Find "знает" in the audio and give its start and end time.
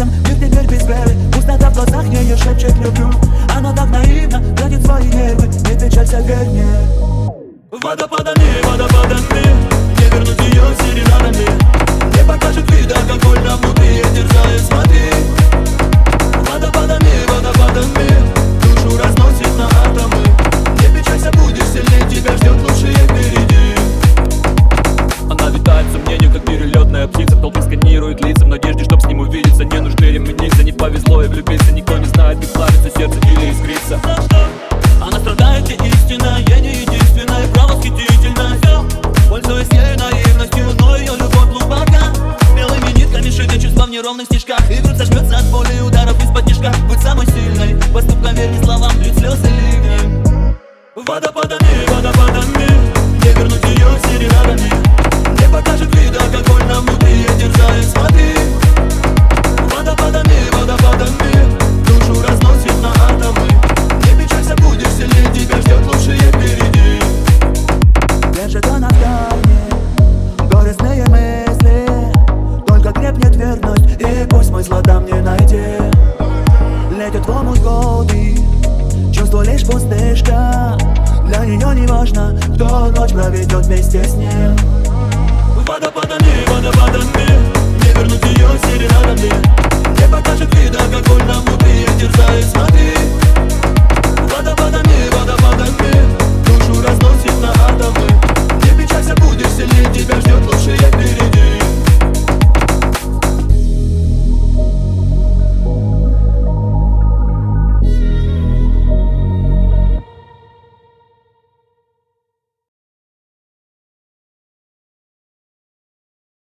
32.06-32.38